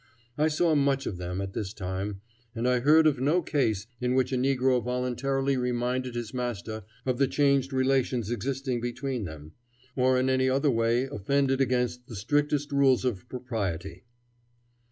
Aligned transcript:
I 0.35 0.47
saw 0.47 0.73
much 0.73 1.05
of 1.05 1.17
them 1.17 1.41
at 1.41 1.53
this 1.53 1.75
time, 1.75 2.21
and 2.55 2.67
I 2.67 2.79
heard 2.79 3.05
of 3.05 3.19
no 3.19 3.43
case 3.43 3.85
in 3.99 4.15
which 4.15 4.31
a 4.33 4.35
negro 4.35 4.83
voluntarily 4.83 5.57
reminded 5.57 6.15
his 6.15 6.33
master 6.33 6.83
of 7.05 7.19
the 7.19 7.27
changed 7.27 7.71
relations 7.71 8.31
existing 8.31 8.81
between 8.81 9.25
them, 9.25 9.51
or 9.95 10.19
in 10.19 10.27
any 10.27 10.49
other 10.49 10.71
way 10.71 11.03
offended 11.03 11.61
against 11.61 12.07
the 12.07 12.15
strictest 12.15 12.71
rules 12.71 13.05
of 13.05 13.29
propriety. 13.29 14.05